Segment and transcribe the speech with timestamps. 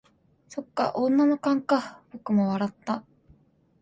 [0.49, 3.03] 「そっか、女の勘か」僕も笑った。